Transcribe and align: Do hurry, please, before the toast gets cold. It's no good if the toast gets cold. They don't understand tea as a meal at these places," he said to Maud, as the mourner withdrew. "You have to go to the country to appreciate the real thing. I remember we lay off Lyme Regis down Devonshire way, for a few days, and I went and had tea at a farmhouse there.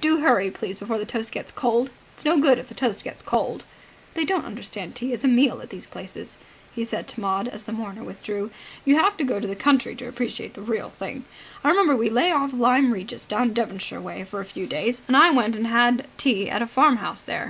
Do 0.00 0.20
hurry, 0.20 0.48
please, 0.48 0.78
before 0.78 0.98
the 0.98 1.04
toast 1.04 1.32
gets 1.32 1.50
cold. 1.50 1.90
It's 2.14 2.24
no 2.24 2.38
good 2.38 2.56
if 2.60 2.68
the 2.68 2.72
toast 2.74 3.02
gets 3.02 3.20
cold. 3.20 3.64
They 4.14 4.24
don't 4.24 4.44
understand 4.44 4.94
tea 4.94 5.12
as 5.12 5.24
a 5.24 5.26
meal 5.26 5.60
at 5.60 5.70
these 5.70 5.88
places," 5.88 6.38
he 6.72 6.84
said 6.84 7.08
to 7.08 7.20
Maud, 7.20 7.48
as 7.48 7.64
the 7.64 7.72
mourner 7.72 8.04
withdrew. 8.04 8.52
"You 8.84 8.94
have 8.94 9.16
to 9.16 9.24
go 9.24 9.40
to 9.40 9.48
the 9.48 9.56
country 9.56 9.96
to 9.96 10.06
appreciate 10.06 10.54
the 10.54 10.62
real 10.62 10.90
thing. 11.00 11.24
I 11.64 11.70
remember 11.70 11.96
we 11.96 12.08
lay 12.10 12.30
off 12.30 12.52
Lyme 12.54 12.92
Regis 12.92 13.24
down 13.24 13.52
Devonshire 13.54 14.00
way, 14.00 14.22
for 14.22 14.38
a 14.40 14.44
few 14.44 14.68
days, 14.68 15.02
and 15.08 15.16
I 15.16 15.30
went 15.32 15.56
and 15.56 15.66
had 15.66 16.06
tea 16.16 16.48
at 16.48 16.62
a 16.62 16.66
farmhouse 16.68 17.22
there. 17.22 17.40